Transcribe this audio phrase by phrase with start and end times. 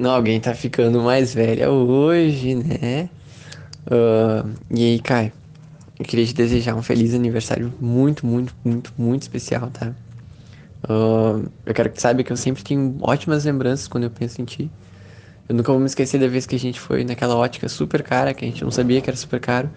[0.00, 3.10] Não, alguém tá ficando mais velha hoje, né?
[3.84, 5.30] Uh, e aí, Caio,
[5.98, 9.92] eu queria te desejar um feliz aniversário muito, muito, muito, muito especial, tá?
[10.88, 14.40] Uh, eu quero que tu saiba que eu sempre tenho ótimas lembranças quando eu penso
[14.40, 14.70] em ti.
[15.46, 18.32] Eu nunca vou me esquecer da vez que a gente foi naquela ótica super cara,
[18.32, 19.68] que a gente não sabia que era super caro.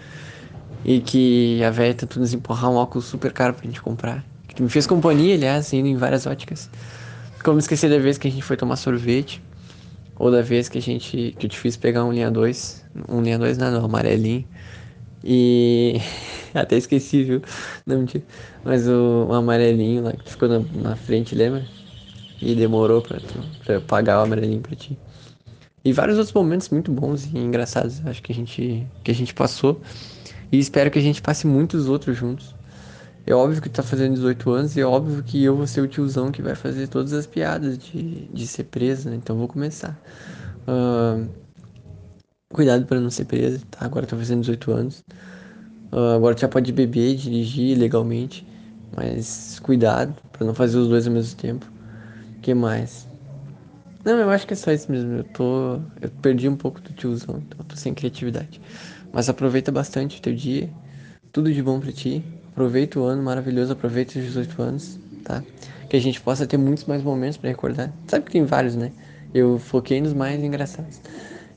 [0.86, 4.24] E que a velha tentou nos empurrar um óculos super caro pra gente comprar.
[4.48, 6.70] Que me fez companhia, aliás, indo em várias óticas.
[7.34, 9.42] Nunca vou me esquecer da vez que a gente foi tomar sorvete.
[10.24, 11.36] Ou da vez que a gente.
[11.38, 12.86] que eu te fiz pegar um linha 2.
[13.09, 14.48] Um linha 2 não, não, amarelinho.
[15.22, 16.00] E.
[16.55, 17.41] Até esqueci, viu?
[17.86, 18.23] Não mentira.
[18.64, 21.66] Mas o, amarelinho lá que ficou na, na, frente, lembra?
[22.41, 23.20] E demorou pra,
[23.66, 24.98] pra eu pagar o amarelinho pra ti.
[25.84, 29.34] E vários outros momentos muito bons e engraçados, acho que a gente, que a gente
[29.34, 29.81] passou.
[30.50, 32.55] E espero que a gente passe muitos outros juntos.
[33.26, 35.81] É óbvio que tu tá fazendo 18 anos e é óbvio que eu vou ser
[35.81, 39.16] o tiozão que vai fazer todas as piadas de, de ser preso, né?
[39.16, 39.98] Então vou começar.
[40.68, 41.30] Uh,
[42.54, 43.86] cuidado para não ser preso, tá?
[43.86, 45.03] Agora tô fazendo 18 anos.
[45.92, 48.47] Uh, agora tu já pode beber dirigir legalmente.
[48.95, 51.72] Mas cuidado para não fazer os dois ao mesmo tempo.
[52.42, 53.09] Que mais?
[54.06, 55.14] Não, eu acho que é só isso mesmo.
[55.14, 55.75] Eu tô.
[56.02, 58.62] Eu perdi um pouco do tiozão, então eu tô sem criatividade.
[59.12, 60.69] Mas aproveita bastante o teu dia.
[61.34, 62.23] Tudo de bom pra ti.
[62.52, 65.44] Aproveita o ano maravilhoso, aproveita os 18 anos, tá?
[65.90, 67.92] Que a gente possa ter muitos mais momentos para recordar.
[68.08, 68.92] Sabe que tem vários, né?
[69.34, 71.02] Eu foquei nos mais engraçados.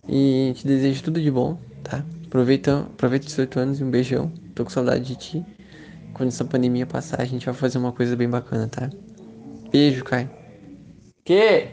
[0.08, 2.02] E te desejo tudo de bom, tá?
[2.26, 4.32] Aproveita, aproveita os 18 anos e um beijão.
[4.54, 5.44] Tô com saudade de ti.
[6.14, 8.90] Quando essa pandemia passar, a gente vai fazer uma coisa bem bacana, tá?
[9.70, 10.30] Beijo, Kai.
[11.22, 11.68] Que?